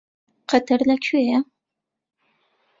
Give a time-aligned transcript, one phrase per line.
[0.51, 1.39] قەتەر لەکوێیە؟